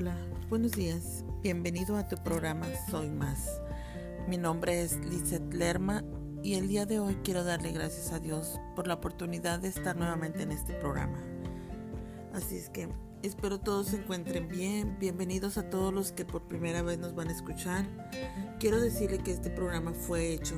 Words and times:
Hola, 0.00 0.16
buenos 0.48 0.70
días. 0.70 1.24
Bienvenido 1.42 1.96
a 1.96 2.06
tu 2.06 2.14
programa 2.18 2.66
Soy 2.88 3.08
Más. 3.08 3.60
Mi 4.28 4.36
nombre 4.36 4.80
es 4.82 4.96
Lizeth 5.04 5.52
Lerma 5.52 6.04
y 6.40 6.54
el 6.54 6.68
día 6.68 6.86
de 6.86 7.00
hoy 7.00 7.16
quiero 7.24 7.42
darle 7.42 7.72
gracias 7.72 8.12
a 8.12 8.20
Dios 8.20 8.60
por 8.76 8.86
la 8.86 8.94
oportunidad 8.94 9.58
de 9.58 9.66
estar 9.66 9.96
nuevamente 9.96 10.44
en 10.44 10.52
este 10.52 10.74
programa. 10.74 11.18
Así 12.32 12.58
es 12.58 12.70
que 12.70 12.88
espero 13.24 13.58
todos 13.58 13.88
se 13.88 13.96
encuentren 13.96 14.46
bien. 14.46 14.96
Bienvenidos 15.00 15.58
a 15.58 15.68
todos 15.68 15.92
los 15.92 16.12
que 16.12 16.24
por 16.24 16.46
primera 16.46 16.82
vez 16.82 17.00
nos 17.00 17.16
van 17.16 17.26
a 17.26 17.32
escuchar. 17.32 17.84
Quiero 18.60 18.80
decirle 18.80 19.18
que 19.18 19.32
este 19.32 19.50
programa 19.50 19.94
fue 19.94 20.32
hecho 20.32 20.54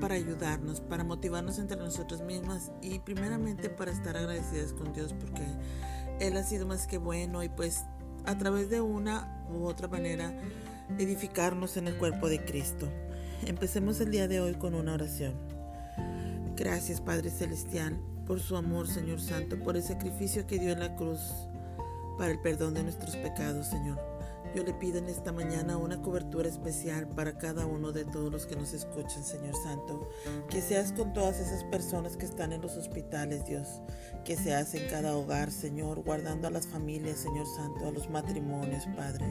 para 0.00 0.14
ayudarnos, 0.14 0.80
para 0.80 1.02
motivarnos 1.02 1.58
entre 1.58 1.76
nosotros 1.76 2.22
mismas 2.22 2.70
y 2.82 3.00
primeramente 3.00 3.68
para 3.68 3.90
estar 3.90 4.16
agradecidas 4.16 4.74
con 4.74 4.92
Dios 4.92 5.12
porque 5.12 5.42
Él 6.20 6.36
ha 6.36 6.42
sido 6.42 6.66
más 6.66 6.86
que 6.86 6.98
bueno 6.98 7.42
y 7.42 7.48
pues 7.48 7.84
a 8.26 8.36
través 8.36 8.70
de 8.70 8.80
una 8.80 9.44
u 9.50 9.64
otra 9.64 9.88
manera 9.88 10.32
edificarnos 10.98 11.76
en 11.76 11.88
el 11.88 11.96
cuerpo 11.96 12.28
de 12.28 12.44
Cristo. 12.44 12.88
Empecemos 13.46 14.00
el 14.00 14.10
día 14.10 14.28
de 14.28 14.40
hoy 14.40 14.54
con 14.54 14.74
una 14.74 14.94
oración. 14.94 15.34
Gracias 16.56 17.00
Padre 17.00 17.30
Celestial 17.30 17.98
por 18.26 18.38
su 18.38 18.56
amor, 18.56 18.86
Señor 18.86 19.20
Santo, 19.20 19.58
por 19.58 19.76
el 19.76 19.82
sacrificio 19.82 20.46
que 20.46 20.58
dio 20.58 20.72
en 20.72 20.80
la 20.80 20.94
cruz 20.94 21.20
para 22.18 22.30
el 22.30 22.38
perdón 22.38 22.74
de 22.74 22.82
nuestros 22.82 23.16
pecados, 23.16 23.66
Señor. 23.66 23.98
Yo 24.54 24.64
le 24.64 24.74
pido 24.74 24.98
en 24.98 25.08
esta 25.08 25.30
mañana 25.32 25.76
una 25.76 26.02
cobertura 26.02 26.48
especial 26.48 27.06
para 27.06 27.38
cada 27.38 27.66
uno 27.66 27.92
de 27.92 28.04
todos 28.04 28.32
los 28.32 28.46
que 28.46 28.56
nos 28.56 28.72
escuchan, 28.72 29.22
Señor 29.22 29.54
Santo. 29.54 30.08
Que 30.48 30.60
seas 30.60 30.92
con 30.92 31.12
todas 31.12 31.38
esas 31.38 31.62
personas 31.64 32.16
que 32.16 32.26
están 32.26 32.52
en 32.52 32.60
los 32.60 32.76
hospitales, 32.76 33.46
Dios. 33.46 33.80
Que 34.24 34.36
seas 34.36 34.74
en 34.74 34.88
cada 34.88 35.16
hogar, 35.16 35.52
Señor, 35.52 36.02
guardando 36.02 36.48
a 36.48 36.50
las 36.50 36.66
familias, 36.66 37.18
Señor 37.18 37.46
Santo, 37.46 37.86
a 37.86 37.92
los 37.92 38.10
matrimonios, 38.10 38.86
Padre. 38.96 39.24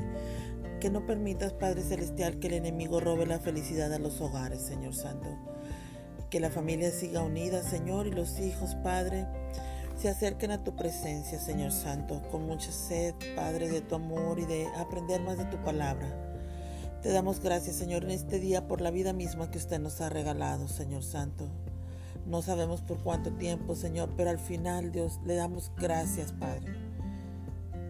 Que 0.80 0.90
no 0.90 1.06
permitas, 1.06 1.52
Padre 1.52 1.84
Celestial, 1.84 2.40
que 2.40 2.48
el 2.48 2.54
enemigo 2.54 3.02
robe 3.02 3.26
la 3.26 3.40
felicidad 3.40 3.92
a 3.92 4.00
los 4.00 4.22
hogares, 4.22 4.62
Señor 4.62 4.96
Santo. 4.96 5.28
Que 6.30 6.40
la 6.40 6.50
familia 6.50 6.92
siga 6.92 7.24
unida, 7.24 7.62
Señor, 7.62 8.08
y 8.08 8.12
los 8.12 8.40
hijos, 8.40 8.76
Padre, 8.76 9.28
se 10.00 10.08
acerquen 10.08 10.52
a 10.52 10.64
tu 10.64 10.76
presencia, 10.78 11.40
Señor 11.40 11.74
Santo, 11.74 12.22
con 12.32 12.46
mucha 12.46 12.72
sed, 12.72 13.14
Padre, 13.36 13.68
de 13.68 13.82
tu 13.82 13.96
amor 13.96 14.40
y 14.40 14.46
de 14.46 14.66
aprender 14.78 15.22
más 15.22 15.38
de 15.38 15.46
tu 15.46 15.58
palabra. 15.58 16.08
Te 17.02 17.12
damos 17.12 17.42
gracias, 17.42 17.76
Señor, 17.76 18.06
en 18.06 18.12
este 18.12 18.40
día 18.40 18.66
por 18.68 18.80
la 18.80 18.92
vida 18.92 19.12
misma 19.12 19.52
que 19.52 19.58
usted 19.58 19.80
nos 19.80 20.00
ha 20.00 20.08
regalado, 20.08 20.70
Señor 20.70 21.04
Santo. 21.04 21.50
No 22.26 22.42
sabemos 22.42 22.82
por 22.82 23.04
cuánto 23.04 23.34
tiempo, 23.34 23.76
Señor, 23.76 24.14
pero 24.16 24.30
al 24.30 24.40
final, 24.40 24.94
Dios, 24.94 25.20
le 25.26 25.36
damos 25.36 25.72
gracias, 25.78 26.32
Padre 26.32 26.90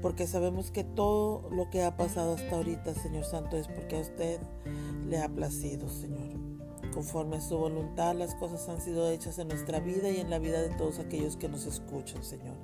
porque 0.01 0.27
sabemos 0.27 0.71
que 0.71 0.83
todo 0.85 1.49
lo 1.51 1.69
que 1.69 1.83
ha 1.83 1.97
pasado 1.97 2.35
hasta 2.35 2.55
ahorita, 2.55 2.93
Señor 2.93 3.25
Santo, 3.25 3.57
es 3.57 3.67
porque 3.67 3.97
a 3.97 3.99
usted 3.99 4.39
le 5.07 5.17
ha 5.17 5.27
placido, 5.27 5.89
Señor. 5.89 6.48
Conforme 6.93 7.37
a 7.37 7.41
su 7.41 7.57
voluntad, 7.57 8.15
las 8.15 8.35
cosas 8.35 8.67
han 8.69 8.81
sido 8.81 9.09
hechas 9.09 9.39
en 9.39 9.47
nuestra 9.47 9.79
vida 9.79 10.09
y 10.09 10.19
en 10.19 10.29
la 10.29 10.39
vida 10.39 10.61
de 10.61 10.69
todos 10.69 10.99
aquellos 10.99 11.37
que 11.37 11.49
nos 11.49 11.65
escuchan, 11.65 12.23
Señor. 12.23 12.55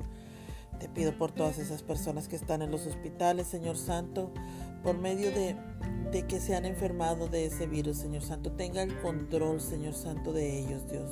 Te 0.79 0.89
pido 0.89 1.17
por 1.17 1.31
todas 1.31 1.57
esas 1.57 1.83
personas 1.83 2.27
que 2.27 2.35
están 2.35 2.61
en 2.61 2.71
los 2.71 2.85
hospitales, 2.85 3.47
Señor 3.47 3.77
Santo, 3.77 4.31
por 4.83 4.97
medio 4.97 5.31
de, 5.31 5.55
de 6.11 6.27
que 6.27 6.39
se 6.39 6.55
han 6.55 6.65
enfermado 6.65 7.27
de 7.27 7.45
ese 7.45 7.67
virus, 7.67 7.97
Señor 7.97 8.23
Santo. 8.23 8.51
Tenga 8.51 8.83
el 8.83 8.99
control, 8.99 9.61
Señor 9.61 9.93
Santo, 9.93 10.33
de 10.33 10.59
ellos, 10.59 10.89
Dios. 10.89 11.11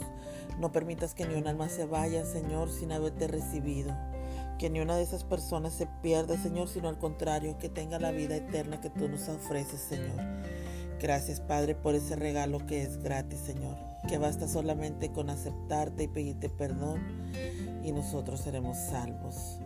No 0.59 0.71
permitas 0.71 1.13
que 1.13 1.25
ni 1.25 1.35
un 1.35 1.47
alma 1.47 1.69
se 1.69 1.85
vaya, 1.85 2.25
Señor, 2.25 2.69
sin 2.69 2.91
haberte 2.91 3.27
recibido 3.27 3.95
que 4.57 4.69
ni 4.69 4.79
una 4.79 4.95
de 4.95 5.03
esas 5.03 5.23
personas 5.23 5.73
se 5.73 5.87
pierda, 6.01 6.37
Señor, 6.37 6.69
sino 6.69 6.87
al 6.87 6.97
contrario, 6.97 7.57
que 7.57 7.69
tenga 7.69 7.99
la 7.99 8.11
vida 8.11 8.37
eterna 8.37 8.79
que 8.79 8.89
tú 8.89 9.09
nos 9.09 9.27
ofreces, 9.27 9.81
Señor. 9.81 10.15
Gracias, 11.03 11.41
Padre, 11.41 11.75
por 11.75 11.95
ese 11.95 12.15
regalo 12.15 12.65
que 12.65 12.81
es 12.81 13.03
gratis, 13.03 13.39
Señor, 13.39 13.75
que 14.07 14.17
basta 14.17 14.47
solamente 14.47 15.11
con 15.11 15.29
aceptarte 15.29 16.03
y 16.03 16.07
pedirte 16.07 16.47
perdón 16.47 17.01
y 17.83 17.91
nosotros 17.91 18.39
seremos 18.39 18.77
salvos. 18.77 19.59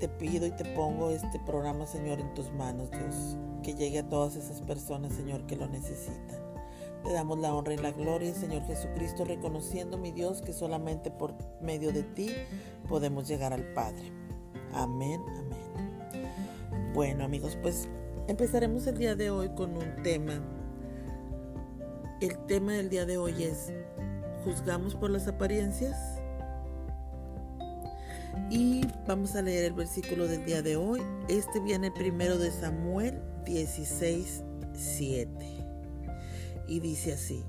Te 0.00 0.08
pido 0.08 0.46
y 0.46 0.50
te 0.52 0.64
pongo 0.64 1.10
este 1.10 1.38
programa, 1.38 1.86
Señor, 1.86 2.18
en 2.18 2.32
tus 2.32 2.50
manos, 2.50 2.90
Dios, 2.90 3.36
que 3.62 3.74
llegue 3.74 3.98
a 3.98 4.08
todas 4.08 4.36
esas 4.36 4.62
personas, 4.62 5.12
Señor, 5.12 5.44
que 5.44 5.54
lo 5.54 5.68
necesitan. 5.68 6.40
Te 7.04 7.12
damos 7.12 7.38
la 7.40 7.54
honra 7.54 7.74
y 7.74 7.78
la 7.78 7.90
gloria, 7.90 8.32
Señor 8.32 8.62
Jesucristo, 8.64 9.26
reconociendo, 9.26 9.98
mi 9.98 10.12
Dios, 10.12 10.40
que 10.40 10.54
solamente 10.54 11.10
por 11.10 11.34
medio 11.60 11.92
de 11.92 12.04
ti 12.04 12.30
podemos 12.88 13.28
llegar 13.28 13.52
al 13.52 13.74
Padre. 13.74 14.10
Amén, 14.72 15.20
amén. 15.28 16.94
Bueno, 16.94 17.24
amigos, 17.24 17.58
pues 17.60 17.86
empezaremos 18.28 18.86
el 18.86 18.98
día 18.98 19.16
de 19.16 19.30
hoy 19.30 19.48
con 19.56 19.74
un 19.74 20.02
tema. 20.02 20.34
El 22.20 22.36
tema 22.46 22.74
del 22.74 22.90
día 22.90 23.06
de 23.06 23.16
hoy 23.16 23.42
es, 23.42 23.72
¿juzgamos 24.44 24.94
por 24.94 25.10
las 25.10 25.26
apariencias? 25.26 25.96
Y 28.50 28.82
vamos 29.06 29.34
a 29.34 29.42
leer 29.42 29.64
el 29.64 29.72
versículo 29.72 30.28
del 30.28 30.44
día 30.44 30.62
de 30.62 30.76
hoy. 30.76 31.00
Este 31.28 31.58
viene 31.60 31.90
primero 31.90 32.38
de 32.38 32.50
Samuel 32.50 33.20
16, 33.46 34.44
7 34.74 35.28
y 36.68 36.80
dice 36.80 37.14
así, 37.14 37.42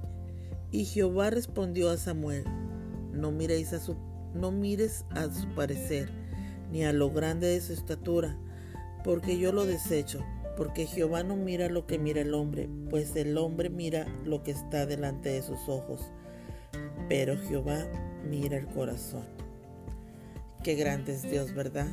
y 0.72 0.86
Jehová 0.86 1.30
respondió 1.30 1.90
a 1.90 1.98
Samuel, 1.98 2.46
no 3.12 3.32
miréis 3.32 3.74
a 3.74 3.80
su, 3.80 3.98
no 4.34 4.52
mires 4.52 5.04
a 5.10 5.30
su 5.30 5.46
parecer, 5.56 6.10
ni 6.72 6.86
a 6.86 6.94
lo 6.94 7.12
grande 7.12 7.48
de 7.48 7.60
su 7.60 7.74
estatura, 7.74 8.38
porque 9.04 9.38
yo 9.38 9.52
lo 9.52 9.66
desecho, 9.66 10.24
porque 10.60 10.88
Jehová 10.88 11.24
no 11.24 11.38
mira 11.38 11.70
lo 11.70 11.88
que 11.88 11.98
mira 11.98 12.20
el 12.20 12.34
hombre, 12.34 12.68
pues 12.90 13.16
el 13.16 13.38
hombre 13.38 13.70
mira 13.70 14.06
lo 14.26 14.44
que 14.44 14.52
está 14.52 14.86
delante 14.86 15.30
de 15.30 15.42
sus 15.42 15.70
ojos, 15.70 16.12
pero 17.08 17.38
Jehová 17.38 17.88
mira 18.30 18.58
el 18.58 18.68
corazón. 18.68 19.24
Qué 20.62 20.76
grande 20.76 21.14
es 21.14 21.22
Dios, 21.22 21.54
¿verdad? 21.54 21.88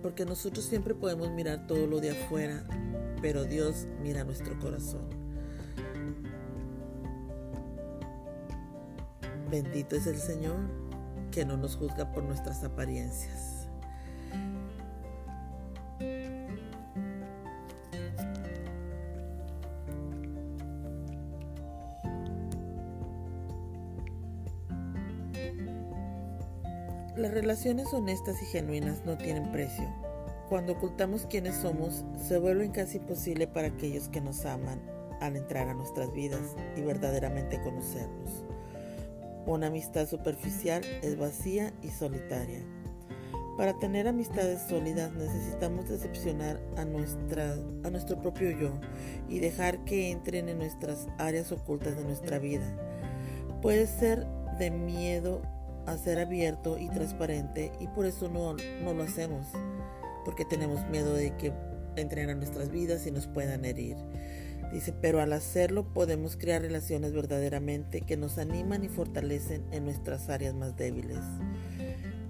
Porque 0.00 0.24
nosotros 0.24 0.64
siempre 0.64 0.94
podemos 0.94 1.30
mirar 1.32 1.66
todo 1.66 1.86
lo 1.86 2.00
de 2.00 2.12
afuera, 2.12 2.64
pero 3.20 3.44
Dios 3.44 3.86
mira 4.02 4.24
nuestro 4.24 4.58
corazón. 4.58 5.10
Bendito 9.50 9.96
es 9.96 10.06
el 10.06 10.16
Señor 10.16 10.56
que 11.30 11.44
no 11.44 11.58
nos 11.58 11.76
juzga 11.76 12.10
por 12.10 12.22
nuestras 12.22 12.64
apariencias. 12.64 13.59
Relaciones 27.50 27.92
honestas 27.92 28.40
y 28.42 28.46
genuinas 28.46 29.04
no 29.04 29.18
tienen 29.18 29.50
precio. 29.50 29.92
Cuando 30.48 30.74
ocultamos 30.74 31.26
quiénes 31.26 31.56
somos, 31.56 32.04
se 32.28 32.38
vuelven 32.38 32.70
casi 32.70 32.98
imposible 32.98 33.48
para 33.48 33.66
aquellos 33.66 34.08
que 34.08 34.20
nos 34.20 34.46
aman 34.46 34.80
al 35.20 35.34
entrar 35.34 35.68
a 35.68 35.74
nuestras 35.74 36.12
vidas 36.12 36.54
y 36.76 36.82
verdaderamente 36.82 37.60
conocernos. 37.60 38.44
Una 39.46 39.66
amistad 39.66 40.06
superficial 40.06 40.84
es 41.02 41.18
vacía 41.18 41.72
y 41.82 41.88
solitaria. 41.88 42.60
Para 43.56 43.76
tener 43.80 44.06
amistades 44.06 44.62
sólidas 44.68 45.12
necesitamos 45.14 45.88
decepcionar 45.88 46.60
a, 46.76 46.82
a 46.82 47.90
nuestro 47.90 48.22
propio 48.22 48.52
yo 48.52 48.78
y 49.28 49.40
dejar 49.40 49.84
que 49.84 50.12
entren 50.12 50.48
en 50.48 50.58
nuestras 50.58 51.08
áreas 51.18 51.50
ocultas 51.50 51.96
de 51.96 52.04
nuestra 52.04 52.38
vida. 52.38 52.76
Puede 53.60 53.88
ser 53.88 54.24
de 54.60 54.70
miedo 54.70 55.42
a 55.86 55.96
ser 55.96 56.18
abierto 56.18 56.78
y 56.78 56.88
transparente 56.88 57.72
y 57.80 57.86
por 57.88 58.06
eso 58.06 58.28
no, 58.28 58.54
no 58.82 58.94
lo 58.94 59.02
hacemos, 59.02 59.46
porque 60.24 60.44
tenemos 60.44 60.86
miedo 60.88 61.14
de 61.14 61.36
que 61.36 61.52
entren 61.96 62.36
nuestras 62.38 62.70
vidas 62.70 63.06
y 63.06 63.10
nos 63.10 63.26
puedan 63.26 63.64
herir. 63.64 63.96
Dice, 64.72 64.92
pero 64.92 65.20
al 65.20 65.32
hacerlo 65.32 65.92
podemos 65.92 66.36
crear 66.36 66.62
relaciones 66.62 67.12
verdaderamente 67.12 68.02
que 68.02 68.16
nos 68.16 68.38
animan 68.38 68.84
y 68.84 68.88
fortalecen 68.88 69.64
en 69.72 69.84
nuestras 69.84 70.28
áreas 70.28 70.54
más 70.54 70.76
débiles. 70.76 71.18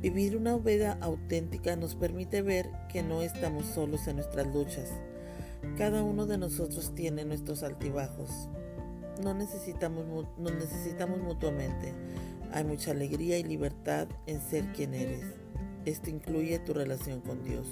Vivir 0.00 0.38
una 0.38 0.56
vida 0.56 0.96
auténtica 1.02 1.76
nos 1.76 1.94
permite 1.94 2.40
ver 2.40 2.70
que 2.88 3.02
no 3.02 3.20
estamos 3.20 3.66
solos 3.66 4.08
en 4.08 4.16
nuestras 4.16 4.46
luchas. 4.46 4.88
Cada 5.76 6.02
uno 6.02 6.24
de 6.24 6.38
nosotros 6.38 6.94
tiene 6.94 7.26
nuestros 7.26 7.62
altibajos. 7.62 8.48
No 9.22 9.34
necesitamos, 9.34 10.06
nos 10.38 10.54
necesitamos 10.54 11.20
mutuamente. 11.20 11.92
Hay 12.52 12.64
mucha 12.64 12.90
alegría 12.90 13.38
y 13.38 13.44
libertad 13.44 14.08
en 14.26 14.40
ser 14.40 14.64
quien 14.72 14.94
eres. 14.94 15.24
Esto 15.84 16.10
incluye 16.10 16.58
tu 16.58 16.74
relación 16.74 17.20
con 17.20 17.42
Dios. 17.44 17.66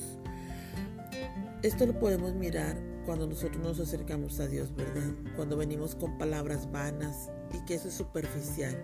Esto 1.62 1.86
lo 1.86 1.98
podemos 1.98 2.34
mirar 2.34 2.76
cuando 3.04 3.26
nosotros 3.26 3.62
nos 3.62 3.80
acercamos 3.80 4.38
a 4.38 4.46
Dios, 4.46 4.74
¿verdad? 4.76 5.10
Cuando 5.34 5.56
venimos 5.56 5.94
con 5.94 6.16
palabras 6.18 6.70
vanas 6.70 7.30
y 7.52 7.64
que 7.64 7.74
eso 7.74 7.88
es 7.88 7.94
superficial. 7.94 8.76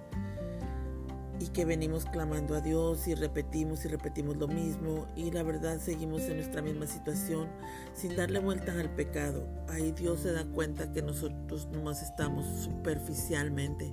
y 1.40 1.48
que 1.48 1.64
venimos 1.64 2.04
clamando 2.06 2.54
a 2.54 2.60
Dios 2.60 3.08
y 3.08 3.14
repetimos 3.14 3.84
y 3.84 3.88
repetimos 3.88 4.36
lo 4.36 4.46
mismo 4.46 5.06
y 5.16 5.30
la 5.32 5.42
verdad 5.42 5.80
seguimos 5.80 6.22
en 6.22 6.36
nuestra 6.36 6.62
misma 6.62 6.86
situación 6.86 7.48
sin 7.92 8.14
darle 8.16 8.38
vueltas 8.38 8.76
al 8.76 8.88
pecado. 8.94 9.46
Ahí 9.68 9.92
Dios 9.92 10.20
se 10.20 10.32
da 10.32 10.44
cuenta 10.44 10.92
que 10.92 11.02
nosotros 11.02 11.68
nomás 11.72 12.02
estamos 12.02 12.46
superficialmente 12.62 13.92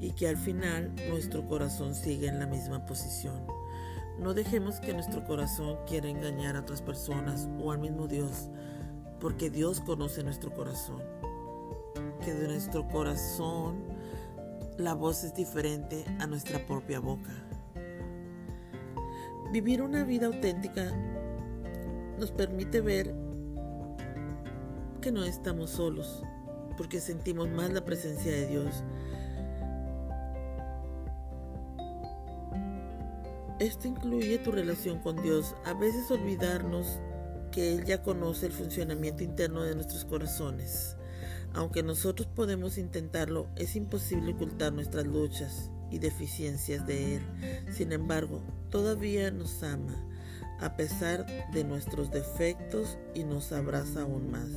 y 0.00 0.12
que 0.12 0.28
al 0.28 0.36
final 0.36 0.92
nuestro 1.08 1.46
corazón 1.46 1.94
sigue 1.94 2.28
en 2.28 2.38
la 2.38 2.46
misma 2.46 2.86
posición. 2.86 3.46
No 4.18 4.34
dejemos 4.34 4.80
que 4.80 4.94
nuestro 4.94 5.24
corazón 5.24 5.78
quiera 5.86 6.08
engañar 6.08 6.56
a 6.56 6.60
otras 6.60 6.82
personas 6.82 7.48
o 7.62 7.70
al 7.70 7.78
mismo 7.78 8.06
Dios, 8.06 8.48
porque 9.20 9.50
Dios 9.50 9.80
conoce 9.80 10.22
nuestro 10.22 10.52
corazón. 10.52 11.02
Que 12.24 12.32
de 12.32 12.48
nuestro 12.48 12.88
corazón 12.88 13.84
la 14.78 14.94
voz 14.94 15.24
es 15.24 15.34
diferente 15.34 16.04
a 16.18 16.26
nuestra 16.26 16.66
propia 16.66 17.00
boca. 17.00 17.32
Vivir 19.52 19.82
una 19.82 20.04
vida 20.04 20.26
auténtica 20.26 20.92
nos 22.18 22.30
permite 22.30 22.80
ver 22.80 23.14
que 25.00 25.10
no 25.12 25.24
estamos 25.24 25.70
solos, 25.70 26.22
porque 26.76 27.00
sentimos 27.00 27.48
más 27.48 27.72
la 27.72 27.84
presencia 27.84 28.30
de 28.30 28.46
Dios. 28.46 28.84
Esto 33.60 33.88
incluye 33.88 34.38
tu 34.38 34.52
relación 34.52 35.00
con 35.00 35.22
Dios. 35.22 35.54
A 35.66 35.74
veces 35.74 36.10
olvidarnos 36.10 36.98
que 37.52 37.74
Él 37.74 37.84
ya 37.84 38.02
conoce 38.02 38.46
el 38.46 38.52
funcionamiento 38.52 39.22
interno 39.22 39.62
de 39.62 39.74
nuestros 39.74 40.06
corazones. 40.06 40.96
Aunque 41.52 41.82
nosotros 41.82 42.26
podemos 42.34 42.78
intentarlo, 42.78 43.48
es 43.56 43.76
imposible 43.76 44.32
ocultar 44.32 44.72
nuestras 44.72 45.04
luchas 45.06 45.70
y 45.90 45.98
deficiencias 45.98 46.86
de 46.86 47.16
Él. 47.16 47.22
Sin 47.70 47.92
embargo, 47.92 48.40
todavía 48.70 49.30
nos 49.30 49.62
ama, 49.62 49.94
a 50.58 50.74
pesar 50.76 51.26
de 51.52 51.62
nuestros 51.62 52.10
defectos 52.10 52.96
y 53.14 53.24
nos 53.24 53.52
abraza 53.52 54.02
aún 54.02 54.30
más. 54.30 54.48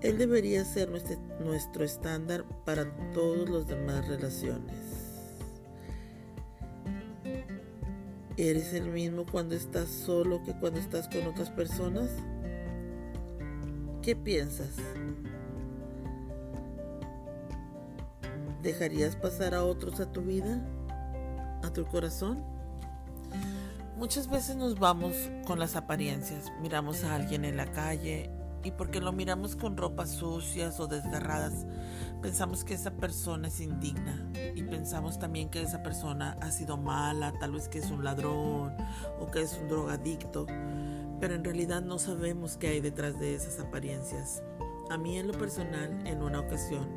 Él 0.00 0.18
debería 0.18 0.64
ser 0.64 0.90
nuestro, 0.90 1.84
estándar 1.84 2.44
para 2.64 2.92
todas 3.12 3.48
las 3.48 3.68
demás 3.68 4.08
relaciones. 4.08 4.93
¿Eres 8.36 8.74
el 8.74 8.90
mismo 8.90 9.24
cuando 9.30 9.54
estás 9.54 9.88
solo 9.88 10.42
que 10.42 10.54
cuando 10.54 10.80
estás 10.80 11.06
con 11.06 11.24
otras 11.28 11.50
personas? 11.50 12.10
¿Qué 14.02 14.16
piensas? 14.16 14.70
¿Dejarías 18.60 19.14
pasar 19.14 19.54
a 19.54 19.62
otros 19.62 20.00
a 20.00 20.10
tu 20.10 20.22
vida? 20.22 20.66
¿A 21.62 21.72
tu 21.72 21.86
corazón? 21.86 22.42
Muchas 23.96 24.28
veces 24.28 24.56
nos 24.56 24.80
vamos 24.80 25.14
con 25.46 25.60
las 25.60 25.76
apariencias. 25.76 26.52
Miramos 26.60 27.04
a 27.04 27.14
alguien 27.14 27.44
en 27.44 27.56
la 27.56 27.66
calle 27.66 28.30
y 28.64 28.72
porque 28.72 29.00
lo 29.00 29.12
miramos 29.12 29.54
con 29.54 29.76
ropas 29.76 30.10
sucias 30.10 30.80
o 30.80 30.88
desgarradas, 30.88 31.66
pensamos 32.24 32.64
que 32.64 32.72
esa 32.72 32.90
persona 32.90 33.48
es 33.48 33.60
indigna 33.60 34.32
y 34.54 34.62
pensamos 34.62 35.18
también 35.18 35.50
que 35.50 35.60
esa 35.60 35.82
persona 35.82 36.38
ha 36.40 36.50
sido 36.50 36.78
mala, 36.78 37.34
tal 37.38 37.52
vez 37.52 37.68
que 37.68 37.80
es 37.80 37.90
un 37.90 38.02
ladrón 38.02 38.74
o 39.20 39.30
que 39.30 39.42
es 39.42 39.58
un 39.60 39.68
drogadicto, 39.68 40.46
pero 41.20 41.34
en 41.34 41.44
realidad 41.44 41.82
no 41.82 41.98
sabemos 41.98 42.56
qué 42.56 42.68
hay 42.68 42.80
detrás 42.80 43.20
de 43.20 43.34
esas 43.34 43.60
apariencias. 43.60 44.42
A 44.88 44.96
mí 44.96 45.18
en 45.18 45.26
lo 45.26 45.34
personal, 45.34 46.06
en 46.06 46.22
una 46.22 46.40
ocasión, 46.40 46.88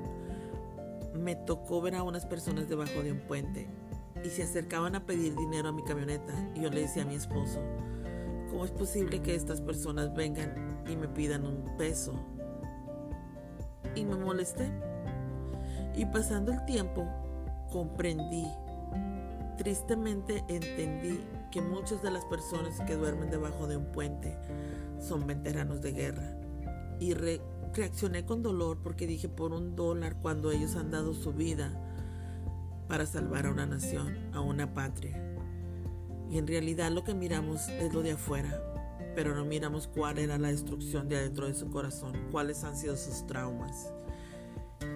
me 1.13 1.35
tocó 1.35 1.81
ver 1.81 1.95
a 1.95 2.03
unas 2.03 2.25
personas 2.25 2.69
debajo 2.69 3.03
de 3.03 3.11
un 3.11 3.19
puente 3.19 3.67
y 4.23 4.29
se 4.29 4.43
acercaban 4.43 4.95
a 4.95 5.05
pedir 5.05 5.35
dinero 5.35 5.67
a 5.67 5.73
mi 5.73 5.83
camioneta 5.83 6.33
y 6.55 6.61
yo 6.61 6.69
le 6.69 6.79
decía 6.79 7.03
a 7.03 7.05
mi 7.05 7.15
esposo, 7.15 7.59
¿cómo 8.49 8.63
es 8.63 8.71
posible 8.71 9.21
que 9.21 9.35
estas 9.35 9.59
personas 9.59 10.15
vengan 10.15 10.85
y 10.89 10.95
me 10.95 11.09
pidan 11.09 11.45
un 11.45 11.75
peso? 11.77 12.13
Y 13.93 14.05
me 14.05 14.15
molesté. 14.15 14.86
Y 15.97 16.05
pasando 16.05 16.53
el 16.53 16.63
tiempo, 16.65 17.07
comprendí, 17.71 18.45
tristemente 19.57 20.43
entendí 20.47 21.19
que 21.51 21.61
muchas 21.61 22.03
de 22.03 22.11
las 22.11 22.23
personas 22.25 22.79
que 22.81 22.95
duermen 22.95 23.31
debajo 23.31 23.67
de 23.67 23.77
un 23.77 23.85
puente 23.91 24.37
son 24.99 25.25
veteranos 25.25 25.81
de 25.81 25.91
guerra 25.91 26.37
y 26.99 27.13
re 27.13 27.41
reaccioné 27.73 28.25
con 28.25 28.41
dolor 28.41 28.79
porque 28.81 29.05
dije 29.05 29.27
por 29.27 29.51
un 29.51 29.75
dólar 29.75 30.15
cuando 30.21 30.51
ellos 30.51 30.75
han 30.75 30.89
dado 30.89 31.13
su 31.13 31.33
vida 31.33 31.71
para 32.87 33.05
salvar 33.05 33.45
a 33.45 33.51
una 33.51 33.65
nación, 33.65 34.15
a 34.33 34.39
una 34.39 34.73
patria. 34.73 35.21
Y 36.29 36.37
en 36.37 36.47
realidad 36.47 36.91
lo 36.91 37.03
que 37.03 37.13
miramos 37.13 37.67
es 37.69 37.93
lo 37.93 38.01
de 38.01 38.11
afuera, 38.11 38.61
pero 39.15 39.35
no 39.35 39.45
miramos 39.45 39.87
cuál 39.87 40.17
era 40.17 40.37
la 40.37 40.49
destrucción 40.49 41.09
de 41.09 41.17
adentro 41.17 41.47
de 41.47 41.53
su 41.53 41.69
corazón, 41.69 42.13
cuáles 42.31 42.63
han 42.63 42.77
sido 42.77 42.95
sus 42.95 43.25
traumas. 43.27 43.91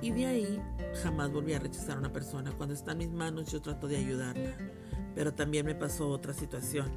Y 0.02 0.12
de 0.12 0.26
ahí 0.26 0.62
jamás 1.04 1.32
volví 1.32 1.54
a 1.54 1.60
rechazar 1.60 1.98
a 1.98 2.00
una 2.00 2.14
persona. 2.14 2.52
Cuando 2.52 2.74
está 2.74 2.92
en 2.92 3.00
mis 3.00 3.12
manos 3.12 3.52
yo 3.52 3.62
trato 3.62 3.88
de 3.88 3.98
ayudarla. 3.98 4.52
Pero 5.16 5.34
también 5.34 5.66
me 5.66 5.76
pasó 5.76 6.10
otra 6.10 6.34
situación. 6.34 6.92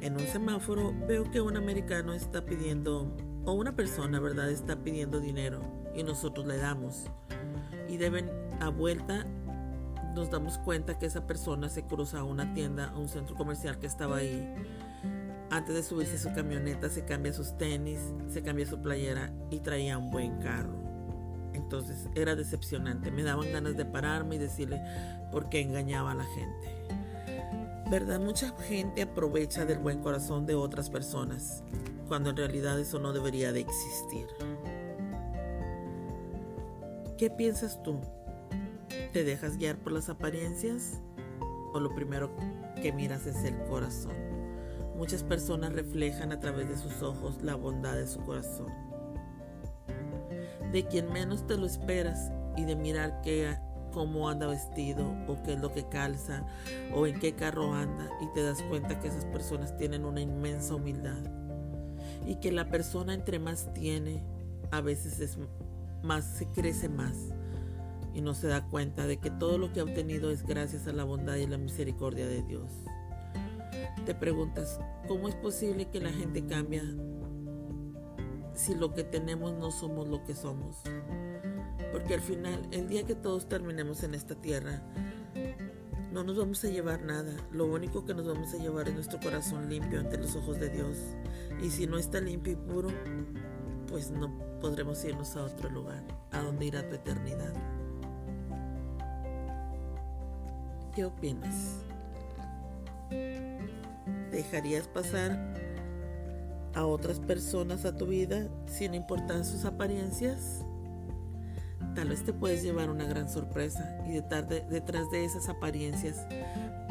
En 0.00 0.14
un 0.14 0.26
semáforo 0.26 0.94
veo 1.06 1.30
que 1.30 1.40
un 1.40 1.56
americano 1.56 2.12
está 2.12 2.44
pidiendo 2.44 3.16
o 3.44 3.52
una 3.52 3.74
persona, 3.74 4.20
¿verdad?, 4.20 4.50
está 4.50 4.76
pidiendo 4.82 5.20
dinero 5.20 5.60
y 5.94 6.02
nosotros 6.02 6.46
le 6.46 6.56
damos. 6.58 7.06
Y 7.88 7.96
deben, 7.96 8.30
a 8.60 8.68
vuelta, 8.68 9.24
nos 10.14 10.30
damos 10.30 10.58
cuenta 10.58 10.98
que 10.98 11.06
esa 11.06 11.26
persona 11.26 11.68
se 11.68 11.84
cruza 11.84 12.20
a 12.20 12.24
una 12.24 12.52
tienda, 12.54 12.88
a 12.88 12.98
un 12.98 13.08
centro 13.08 13.34
comercial 13.36 13.78
que 13.78 13.86
estaba 13.86 14.18
ahí. 14.18 14.54
Antes 15.50 15.74
de 15.74 15.82
subirse 15.82 16.16
a 16.16 16.18
su 16.18 16.32
camioneta, 16.34 16.90
se 16.90 17.04
cambia 17.04 17.32
sus 17.32 17.56
tenis, 17.56 18.00
se 18.28 18.42
cambia 18.42 18.66
su 18.66 18.82
playera 18.82 19.32
y 19.50 19.60
traía 19.60 19.96
un 19.96 20.10
buen 20.10 20.38
carro. 20.40 20.87
Entonces 21.68 22.08
era 22.14 22.34
decepcionante. 22.34 23.10
Me 23.10 23.22
daban 23.22 23.52
ganas 23.52 23.76
de 23.76 23.84
pararme 23.84 24.36
y 24.36 24.38
decirle 24.38 24.80
por 25.30 25.50
qué 25.50 25.60
engañaba 25.60 26.12
a 26.12 26.14
la 26.14 26.24
gente. 26.24 26.86
¿Verdad? 27.90 28.20
Mucha 28.20 28.56
gente 28.62 29.02
aprovecha 29.02 29.66
del 29.66 29.78
buen 29.78 30.00
corazón 30.00 30.46
de 30.46 30.54
otras 30.54 30.88
personas 30.88 31.62
cuando 32.08 32.30
en 32.30 32.38
realidad 32.38 32.80
eso 32.80 32.98
no 32.98 33.12
debería 33.12 33.52
de 33.52 33.60
existir. 33.60 34.28
¿Qué 37.18 37.28
piensas 37.28 37.82
tú? 37.82 38.00
¿Te 39.12 39.22
dejas 39.22 39.58
guiar 39.58 39.76
por 39.76 39.92
las 39.92 40.08
apariencias? 40.08 41.02
¿O 41.74 41.80
lo 41.80 41.94
primero 41.94 42.30
que 42.80 42.94
miras 42.94 43.26
es 43.26 43.44
el 43.44 43.58
corazón? 43.64 44.16
Muchas 44.96 45.22
personas 45.22 45.74
reflejan 45.74 46.32
a 46.32 46.40
través 46.40 46.66
de 46.66 46.78
sus 46.78 47.02
ojos 47.02 47.42
la 47.42 47.56
bondad 47.56 47.94
de 47.94 48.06
su 48.06 48.20
corazón. 48.20 48.87
De 50.72 50.86
quien 50.86 51.12
menos 51.12 51.46
te 51.46 51.56
lo 51.56 51.66
esperas 51.66 52.30
y 52.56 52.64
de 52.64 52.76
mirar 52.76 53.20
qué, 53.22 53.56
cómo 53.92 54.28
anda 54.28 54.46
vestido 54.46 55.14
o 55.26 55.42
qué 55.42 55.54
es 55.54 55.60
lo 55.60 55.72
que 55.72 55.88
calza 55.88 56.44
o 56.94 57.06
en 57.06 57.18
qué 57.18 57.34
carro 57.34 57.74
anda 57.74 58.08
y 58.20 58.26
te 58.34 58.42
das 58.42 58.62
cuenta 58.62 59.00
que 59.00 59.08
esas 59.08 59.24
personas 59.26 59.76
tienen 59.76 60.04
una 60.04 60.20
inmensa 60.20 60.74
humildad 60.74 61.18
y 62.26 62.36
que 62.36 62.52
la 62.52 62.68
persona 62.68 63.14
entre 63.14 63.38
más 63.38 63.72
tiene, 63.72 64.22
a 64.70 64.80
veces 64.80 65.20
es 65.20 65.38
más 66.02 66.24
se 66.24 66.46
crece 66.46 66.88
más 66.88 67.16
y 68.14 68.20
no 68.20 68.34
se 68.34 68.48
da 68.48 68.66
cuenta 68.68 69.06
de 69.06 69.18
que 69.18 69.30
todo 69.30 69.58
lo 69.58 69.72
que 69.72 69.80
ha 69.80 69.84
obtenido 69.84 70.30
es 70.30 70.44
gracias 70.44 70.86
a 70.86 70.92
la 70.92 71.04
bondad 71.04 71.36
y 71.36 71.46
la 71.46 71.58
misericordia 71.58 72.26
de 72.26 72.42
Dios. 72.42 72.70
Te 74.04 74.14
preguntas, 74.14 74.80
¿cómo 75.06 75.28
es 75.28 75.34
posible 75.36 75.88
que 75.90 76.00
la 76.00 76.10
gente 76.10 76.44
cambie 76.44 76.82
si 78.58 78.74
lo 78.74 78.92
que 78.92 79.04
tenemos 79.04 79.54
no 79.54 79.70
somos 79.70 80.08
lo 80.08 80.24
que 80.24 80.34
somos? 80.34 80.82
Porque 81.92 82.14
al 82.14 82.20
final, 82.20 82.60
el 82.72 82.88
día 82.88 83.04
que 83.04 83.14
todos 83.14 83.48
terminemos 83.48 84.02
en 84.02 84.14
esta 84.14 84.34
tierra, 84.34 84.82
no 86.12 86.24
nos 86.24 86.36
vamos 86.36 86.64
a 86.64 86.68
llevar 86.68 87.02
nada. 87.02 87.32
Lo 87.52 87.66
único 87.66 88.04
que 88.04 88.14
nos 88.14 88.26
vamos 88.26 88.52
a 88.52 88.58
llevar 88.58 88.88
es 88.88 88.94
nuestro 88.94 89.20
corazón 89.20 89.68
limpio 89.68 90.00
ante 90.00 90.18
los 90.18 90.34
ojos 90.34 90.58
de 90.58 90.70
Dios. 90.70 90.96
Y 91.62 91.70
si 91.70 91.86
no 91.86 91.98
está 91.98 92.20
limpio 92.20 92.54
y 92.54 92.56
puro, 92.56 92.88
pues 93.86 94.10
no 94.10 94.36
podremos 94.60 95.04
irnos 95.04 95.36
a 95.36 95.44
otro 95.44 95.70
lugar, 95.70 96.02
a 96.32 96.42
donde 96.42 96.66
irá 96.66 96.86
tu 96.88 96.96
eternidad. 96.96 97.54
¿Qué 100.96 101.04
opinas? 101.04 101.76
¿Dejarías 104.32 104.88
pasar 104.88 105.67
a 106.74 106.86
otras 106.86 107.20
personas 107.20 107.84
a 107.84 107.96
tu 107.96 108.06
vida 108.06 108.48
sin 108.66 108.94
importar 108.94 109.44
sus 109.44 109.64
apariencias? 109.64 110.64
Tal 111.94 112.08
vez 112.08 112.24
te 112.24 112.32
puedes 112.32 112.62
llevar 112.62 112.90
una 112.90 113.04
gran 113.04 113.28
sorpresa 113.28 113.98
y 114.06 114.12
de, 114.12 114.66
detrás 114.70 115.10
de 115.10 115.24
esas 115.24 115.48
apariencias 115.48 116.26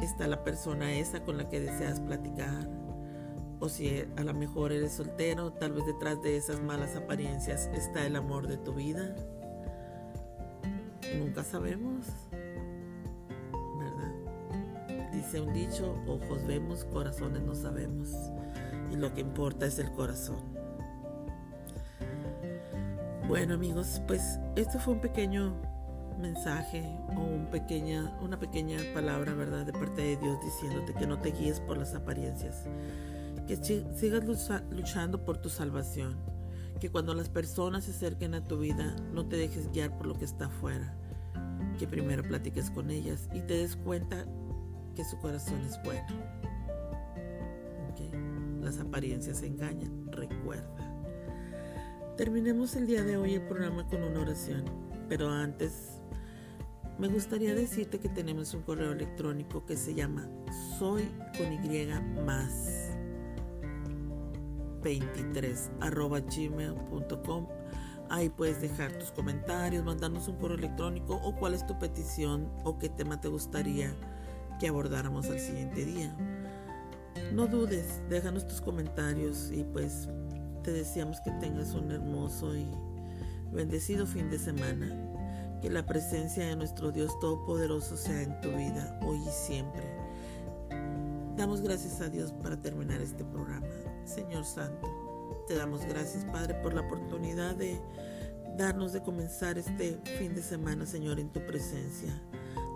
está 0.01 0.27
la 0.27 0.43
persona 0.43 0.93
esa 0.93 1.23
con 1.23 1.37
la 1.37 1.49
que 1.49 1.59
deseas 1.59 1.99
platicar 1.99 2.67
o 3.59 3.69
si 3.69 4.03
a 4.15 4.23
lo 4.23 4.33
mejor 4.33 4.71
eres 4.71 4.93
soltero, 4.93 5.51
tal 5.51 5.73
vez 5.73 5.85
detrás 5.85 6.21
de 6.21 6.37
esas 6.37 6.61
malas 6.61 6.95
apariencias 6.95 7.69
está 7.73 8.05
el 8.05 8.15
amor 8.15 8.47
de 8.47 8.57
tu 8.57 8.73
vida. 8.73 9.15
Nunca 11.17 11.43
sabemos, 11.43 12.05
¿verdad? 13.79 15.11
dice 15.11 15.41
un 15.41 15.53
dicho, 15.53 15.95
ojos 16.07 16.45
vemos, 16.45 16.85
corazones 16.85 17.41
no 17.41 17.55
sabemos. 17.55 18.09
Y 18.91 18.95
lo 18.95 19.13
que 19.13 19.21
importa 19.21 19.65
es 19.65 19.79
el 19.79 19.91
corazón. 19.91 20.57
Bueno 23.27 23.55
amigos, 23.55 24.01
pues 24.07 24.39
este 24.55 24.79
fue 24.79 24.93
un 24.93 25.01
pequeño 25.01 25.53
mensaje 26.17 26.83
o 27.15 27.21
un 27.21 27.47
pequeña, 27.51 28.17
una 28.21 28.39
pequeña 28.39 28.79
palabra, 28.93 29.33
¿verdad? 29.33 29.65
De 29.65 29.73
parte 29.73 30.01
de 30.01 30.17
Dios 30.17 30.39
diciéndote 30.43 30.93
que 30.93 31.05
no 31.05 31.19
te 31.19 31.31
guíes 31.31 31.59
por 31.59 31.77
las 31.77 31.93
apariencias, 31.93 32.63
que 33.45 33.57
sigas 33.57 34.23
luchando 34.71 35.25
por 35.25 35.37
tu 35.37 35.49
salvación, 35.49 36.17
que 36.79 36.89
cuando 36.89 37.13
las 37.13 37.29
personas 37.29 37.85
se 37.85 37.91
acerquen 37.91 38.33
a 38.33 38.47
tu 38.47 38.59
vida 38.59 38.95
no 39.13 39.27
te 39.27 39.35
dejes 39.35 39.71
guiar 39.71 39.95
por 39.97 40.07
lo 40.07 40.15
que 40.15 40.25
está 40.25 40.45
afuera, 40.45 40.95
que 41.77 41.87
primero 41.87 42.23
platiques 42.23 42.71
con 42.71 42.89
ellas 42.89 43.29
y 43.33 43.41
te 43.41 43.55
des 43.55 43.75
cuenta 43.75 44.25
que 44.95 45.03
su 45.03 45.17
corazón 45.19 45.61
es 45.65 45.79
bueno. 45.83 46.36
Las 48.67 48.79
apariencias 48.79 49.43
engañan, 49.43 50.11
recuerda. 50.11 50.67
Terminemos 52.17 52.75
el 52.75 52.85
día 52.85 53.01
de 53.01 53.15
hoy 53.15 53.35
el 53.35 53.43
programa 53.43 53.87
con 53.87 54.03
una 54.03 54.19
oración, 54.19 54.65
pero 55.07 55.29
antes 55.29 56.01
me 56.99 57.07
gustaría 57.07 57.55
decirte 57.55 57.97
que 57.99 58.09
tenemos 58.09 58.53
un 58.53 58.63
correo 58.63 58.91
electrónico 58.91 59.65
que 59.65 59.77
se 59.77 59.93
llama 59.93 60.27
soy 60.77 61.09
con 61.37 61.53
y 61.53 61.87
más 62.25 62.91
23 64.83 65.71
arroba 65.79 66.19
gmail.com 66.19 67.47
Ahí 68.09 68.27
puedes 68.27 68.59
dejar 68.59 68.91
tus 68.99 69.11
comentarios, 69.11 69.85
mandarnos 69.85 70.27
un 70.27 70.35
correo 70.35 70.57
electrónico 70.57 71.15
o 71.23 71.33
cuál 71.37 71.53
es 71.53 71.65
tu 71.65 71.79
petición 71.79 72.51
o 72.65 72.77
qué 72.77 72.89
tema 72.89 73.21
te 73.21 73.29
gustaría 73.29 73.95
que 74.59 74.67
abordáramos 74.67 75.29
al 75.29 75.39
siguiente 75.39 75.85
día. 75.85 76.13
No 77.33 77.47
dudes, 77.47 78.01
déjanos 78.09 78.47
tus 78.47 78.61
comentarios 78.61 79.51
y 79.51 79.63
pues 79.63 80.09
te 80.63 80.71
deseamos 80.71 81.19
que 81.21 81.31
tengas 81.31 81.73
un 81.73 81.91
hermoso 81.91 82.55
y 82.55 82.67
bendecido 83.51 84.05
fin 84.05 84.29
de 84.29 84.39
semana. 84.39 84.95
Que 85.61 85.69
la 85.69 85.85
presencia 85.85 86.45
de 86.45 86.55
nuestro 86.55 86.91
Dios 86.91 87.19
Todopoderoso 87.19 87.97
sea 87.97 88.21
en 88.21 88.39
tu 88.41 88.49
vida 88.49 88.99
hoy 89.03 89.17
y 89.17 89.31
siempre. 89.31 89.83
Damos 91.35 91.61
gracias 91.61 92.01
a 92.01 92.09
Dios 92.09 92.31
para 92.31 92.61
terminar 92.61 93.01
este 93.01 93.23
programa. 93.23 93.67
Señor 94.05 94.45
Santo, 94.45 94.87
te 95.47 95.55
damos 95.55 95.85
gracias 95.85 96.25
Padre 96.25 96.55
por 96.55 96.73
la 96.73 96.81
oportunidad 96.81 97.55
de 97.55 97.79
darnos 98.57 98.93
de 98.93 99.01
comenzar 99.01 99.57
este 99.57 99.99
fin 100.17 100.33
de 100.33 100.41
semana, 100.41 100.85
Señor, 100.85 101.19
en 101.19 101.29
tu 101.29 101.39
presencia. 101.45 102.21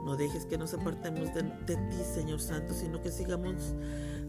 No 0.06 0.16
dejes 0.16 0.46
que 0.46 0.58
nos 0.58 0.74
apartemos 0.74 1.34
de, 1.34 1.44
ti, 1.44 1.98
Señor 2.14 2.40
Santo, 2.40 2.74
sino 2.74 3.02
que 3.02 3.12
sigamos 3.12 3.76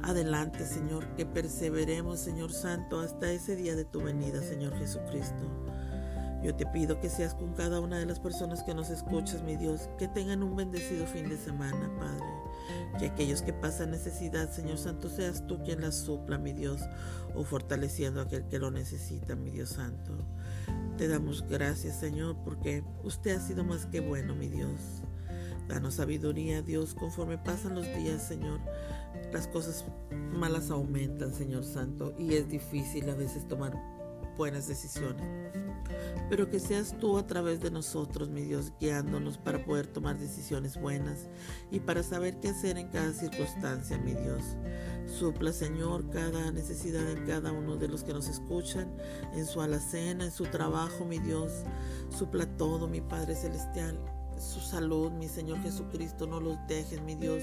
adelante, 0.03 0.67
Señor, 0.67 1.07
que 1.15 1.27
perseveremos, 1.27 2.21
Señor 2.21 2.53
Santo, 2.53 3.01
hasta 3.01 3.31
ese 3.31 3.57
día 3.57 3.77
de 3.77 3.85
tu 3.85 4.01
venida, 4.01 4.43
Señor 4.43 4.77
Jesucristo. 4.79 5.51
Yo 6.43 6.57
te 6.57 6.67
pido 6.67 7.01
que 7.01 7.09
seas 7.09 7.35
con 7.35 7.53
cada 7.55 7.79
una 7.79 7.99
de 8.01 8.07
las 8.07 8.19
personas 8.19 8.65
que 8.65 8.75
nos 8.75 8.91
escuchas, 8.91 9.43
mi 9.43 9.57
Dios, 9.57 9.89
que 9.97 10.09
tengan 10.09 10.43
un 10.43 10.57
bendecido 10.57 11.07
fin 11.07 11.29
de 11.29 11.39
semana, 11.39 11.89
Padre. 12.01 12.27
Que 12.99 13.07
aquellos 13.07 13.43
que 13.43 13.53
pasan 13.53 13.93
necesidad, 13.93 14.51
Señor 14.51 14.79
Santo, 14.79 15.09
seas 15.09 15.47
tú 15.47 15.63
quien 15.63 15.81
las 15.81 15.95
supla, 15.95 16.39
mi 16.39 16.53
Dios, 16.53 16.83
o 17.35 17.45
fortaleciendo 17.45 18.21
a 18.21 18.25
aquel 18.25 18.49
que 18.49 18.59
lo 18.59 18.73
necesita, 18.73 19.37
mi 19.37 19.51
Dios 19.51 19.71
Santo. 19.71 20.13
Te 20.99 21.07
damos 21.07 21.47
gracias, 21.49 22.01
Señor, 22.01 22.37
porque 22.45 22.83
usted 23.05 23.37
ha 23.37 23.41
sido 23.41 23.63
más 23.63 23.87
que 23.87 24.01
bueno, 24.01 24.35
mi 24.35 24.49
Dios. 24.49 25.05
Danos 25.69 25.95
sabiduría, 25.95 26.63
Dios, 26.63 26.95
conforme 26.95 27.39
pasan 27.39 27.75
los 27.75 27.87
días, 27.97 28.23
Señor. 28.23 28.61
Las 29.33 29.47
cosas 29.49 29.85
malas 30.11 30.71
aumentan, 30.71 31.33
Señor 31.33 31.65
Santo, 31.65 32.15
y 32.19 32.35
es 32.35 32.49
difícil 32.49 33.09
a 33.09 33.15
veces 33.15 33.47
tomar 33.49 33.73
buenas 34.37 34.67
decisiones. 34.67 35.23
Pero 36.29 36.49
que 36.49 36.59
seas 36.59 36.97
tú 36.99 37.19
a 37.19 37.27
través 37.27 37.61
de 37.61 37.71
nosotros, 37.71 38.29
mi 38.31 38.43
Dios, 38.43 38.73
guiándonos 38.81 39.39
para 39.39 39.65
poder 39.65 39.87
tomar 39.87 40.19
decisiones 40.19 40.81
buenas 40.81 41.29
y 41.71 41.81
para 41.81 42.03
saber 42.03 42.41
qué 42.41 42.49
hacer 42.49 42.79
en 42.79 42.89
cada 42.89 43.13
circunstancia, 43.13 43.99
mi 43.99 44.15
Dios. 44.15 44.43
Supla, 45.07 45.53
Señor, 45.53 46.09
cada 46.11 46.51
necesidad 46.51 47.09
en 47.11 47.27
cada 47.27 47.53
uno 47.53 47.77
de 47.77 47.89
los 47.89 48.05
que 48.05 48.15
nos 48.15 48.29
escuchan, 48.29 48.97
en 49.35 49.47
su 49.47 49.61
alacena, 49.61 50.25
en 50.25 50.33
su 50.33 50.45
trabajo, 50.45 51.05
mi 51.05 51.19
Dios. 51.19 51.53
Supla 52.17 52.47
todo, 52.57 52.89
mi 52.89 53.01
Padre 53.01 53.35
Celestial 53.35 53.99
su 54.43 54.61
salud, 54.61 55.11
mi 55.13 55.29
Señor 55.29 55.61
Jesucristo, 55.63 56.27
no 56.27 56.41
los 56.41 56.59
dejes, 56.69 57.01
mi 57.03 57.15
Dios. 57.15 57.43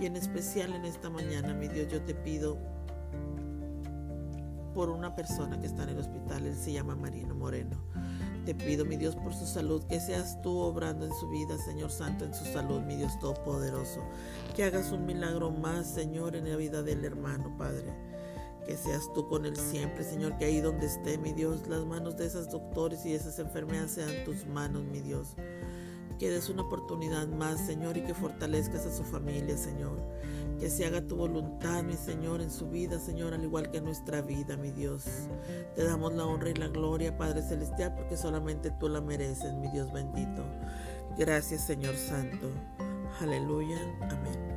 Y 0.00 0.06
en 0.06 0.16
especial 0.16 0.72
en 0.74 0.84
esta 0.84 1.10
mañana, 1.10 1.54
mi 1.54 1.68
Dios, 1.68 1.88
yo 1.92 2.02
te 2.02 2.14
pido 2.14 2.58
por 4.74 4.90
una 4.90 5.16
persona 5.16 5.58
que 5.58 5.66
está 5.66 5.84
en 5.84 5.88
el 5.90 5.98
hospital, 5.98 6.44
él 6.44 6.54
se 6.54 6.72
llama 6.72 6.94
Marino 6.94 7.34
Moreno. 7.34 7.78
Te 8.44 8.54
pido, 8.54 8.84
mi 8.84 8.96
Dios, 8.96 9.16
por 9.16 9.34
su 9.34 9.46
salud, 9.46 9.82
que 9.88 9.98
seas 9.98 10.40
tú 10.42 10.58
obrando 10.58 11.06
en 11.06 11.12
su 11.14 11.28
vida, 11.30 11.58
Señor 11.58 11.90
Santo, 11.90 12.24
en 12.24 12.34
su 12.34 12.44
salud, 12.44 12.80
mi 12.82 12.94
Dios 12.94 13.18
Todopoderoso. 13.18 14.02
Que 14.54 14.64
hagas 14.64 14.92
un 14.92 15.04
milagro 15.04 15.50
más, 15.50 15.86
Señor, 15.86 16.36
en 16.36 16.48
la 16.48 16.56
vida 16.56 16.82
del 16.82 17.04
hermano, 17.04 17.56
Padre. 17.58 17.92
Que 18.66 18.76
seas 18.76 19.10
tú 19.14 19.26
con 19.28 19.46
él 19.46 19.56
siempre, 19.56 20.04
Señor, 20.04 20.36
que 20.36 20.44
ahí 20.44 20.60
donde 20.60 20.86
esté, 20.86 21.18
mi 21.18 21.32
Dios, 21.32 21.66
las 21.66 21.84
manos 21.86 22.16
de 22.16 22.26
esos 22.26 22.50
doctores 22.50 23.04
y 23.06 23.14
esas 23.14 23.38
enfermedades 23.38 23.92
sean 23.92 24.24
tus 24.24 24.46
manos, 24.46 24.84
mi 24.84 25.00
Dios 25.00 25.36
que 26.18 26.30
des 26.30 26.48
una 26.48 26.62
oportunidad 26.62 27.26
más, 27.28 27.60
Señor, 27.66 27.96
y 27.96 28.02
que 28.02 28.14
fortalezcas 28.14 28.86
a 28.86 28.92
su 28.92 29.04
familia, 29.04 29.56
Señor. 29.56 29.98
Que 30.58 30.70
se 30.70 30.86
haga 30.86 31.06
tu 31.06 31.16
voluntad, 31.16 31.82
mi 31.82 31.94
Señor, 31.94 32.40
en 32.40 32.50
su 32.50 32.68
vida, 32.68 32.98
Señor, 32.98 33.34
al 33.34 33.44
igual 33.44 33.70
que 33.70 33.78
en 33.78 33.84
nuestra 33.84 34.22
vida, 34.22 34.56
mi 34.56 34.70
Dios. 34.70 35.04
Te 35.74 35.84
damos 35.84 36.14
la 36.14 36.24
honra 36.24 36.50
y 36.50 36.54
la 36.54 36.68
gloria, 36.68 37.16
Padre 37.16 37.42
Celestial, 37.42 37.94
porque 37.94 38.16
solamente 38.16 38.70
tú 38.80 38.88
la 38.88 39.00
mereces, 39.00 39.52
mi 39.54 39.68
Dios 39.70 39.92
bendito. 39.92 40.42
Gracias, 41.18 41.66
Señor 41.66 41.96
Santo. 41.96 42.48
Aleluya. 43.20 43.78
Amén. 44.02 44.56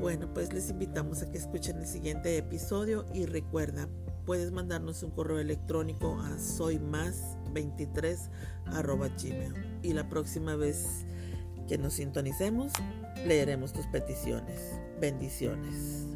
Bueno, 0.00 0.28
pues 0.34 0.52
les 0.52 0.70
invitamos 0.70 1.22
a 1.22 1.30
que 1.30 1.38
escuchen 1.38 1.78
el 1.78 1.86
siguiente 1.86 2.36
episodio 2.36 3.04
y 3.14 3.26
recuerda, 3.26 3.88
puedes 4.24 4.52
mandarnos 4.52 5.02
un 5.02 5.10
correo 5.10 5.38
electrónico 5.38 6.20
a 6.20 6.38
soy 6.38 6.78
más 6.78 7.36
23 7.52 8.30
arroba 8.66 9.08
gmail. 9.08 9.54
Y 9.82 9.92
la 9.92 10.08
próxima 10.08 10.56
vez 10.56 11.06
que 11.68 11.78
nos 11.78 11.94
sintonicemos, 11.94 12.72
leeremos 13.26 13.72
tus 13.72 13.86
peticiones. 13.86 14.80
Bendiciones. 15.00 16.11